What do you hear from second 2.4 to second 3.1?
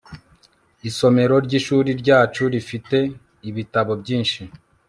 rifite